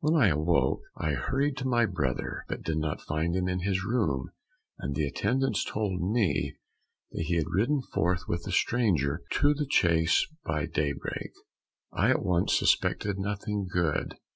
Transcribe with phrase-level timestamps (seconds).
[0.00, 3.84] When I awoke, I hurried to my brother, but did not find him in his
[3.84, 4.32] room,
[4.80, 6.56] and the attendants told me
[7.12, 11.30] that he had ridden forth with the stranger to the chase by daybreak.
[11.92, 14.16] "I at once suspected nothing good.